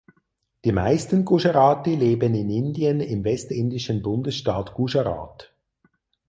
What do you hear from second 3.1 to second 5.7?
westindischen Bundesstaat Gujarat.